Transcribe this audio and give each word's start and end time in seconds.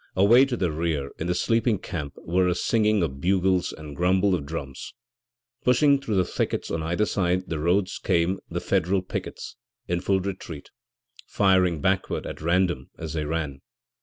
Away 0.15 0.45
to 0.45 0.57
the 0.57 0.71
rear, 0.71 1.11
in 1.19 1.27
the 1.27 1.35
sleeping 1.35 1.77
camp, 1.77 2.15
were 2.17 2.47
a 2.47 2.55
singing 2.55 3.03
of 3.03 3.21
bugles 3.21 3.71
and 3.71 3.95
grumble 3.95 4.33
of 4.33 4.47
drums. 4.47 4.95
Pushing 5.63 6.01
through 6.01 6.15
the 6.15 6.25
thickets 6.25 6.71
on 6.71 6.81
either 6.81 7.05
side 7.05 7.49
the 7.49 7.59
roads 7.59 7.99
came 7.99 8.39
the 8.49 8.61
Federal 8.61 9.03
pickets, 9.03 9.57
in 9.87 10.01
full 10.01 10.19
retreat, 10.19 10.71
firing 11.27 11.81
backward 11.81 12.25
at 12.25 12.41
random 12.41 12.89
as 12.97 13.13
they 13.13 13.25
ran. 13.25 13.61